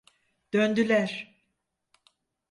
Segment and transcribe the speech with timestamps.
[0.53, 1.33] Döndüler!